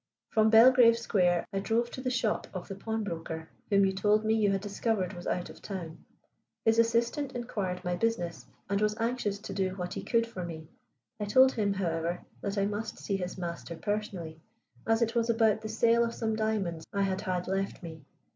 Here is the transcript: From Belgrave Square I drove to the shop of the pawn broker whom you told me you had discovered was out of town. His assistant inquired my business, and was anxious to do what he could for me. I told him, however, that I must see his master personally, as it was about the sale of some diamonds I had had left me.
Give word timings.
From 0.31 0.49
Belgrave 0.49 0.97
Square 0.97 1.45
I 1.53 1.59
drove 1.59 1.91
to 1.91 2.01
the 2.01 2.09
shop 2.09 2.47
of 2.55 2.67
the 2.67 2.73
pawn 2.73 3.03
broker 3.03 3.49
whom 3.69 3.85
you 3.85 3.93
told 3.93 4.25
me 4.25 4.33
you 4.33 4.49
had 4.51 4.61
discovered 4.61 5.13
was 5.13 5.27
out 5.27 5.51
of 5.51 5.61
town. 5.61 6.03
His 6.65 6.79
assistant 6.79 7.33
inquired 7.33 7.85
my 7.85 7.95
business, 7.97 8.47
and 8.67 8.81
was 8.81 8.97
anxious 8.97 9.37
to 9.37 9.53
do 9.53 9.75
what 9.75 9.93
he 9.93 10.01
could 10.01 10.25
for 10.25 10.43
me. 10.43 10.69
I 11.19 11.25
told 11.25 11.51
him, 11.51 11.73
however, 11.73 12.25
that 12.41 12.57
I 12.57 12.65
must 12.65 12.97
see 12.97 13.17
his 13.17 13.37
master 13.37 13.75
personally, 13.75 14.41
as 14.87 15.03
it 15.03 15.13
was 15.13 15.29
about 15.29 15.61
the 15.61 15.69
sale 15.69 16.03
of 16.03 16.15
some 16.15 16.35
diamonds 16.35 16.87
I 16.91 17.03
had 17.03 17.21
had 17.21 17.47
left 17.47 17.83
me. 17.83 18.01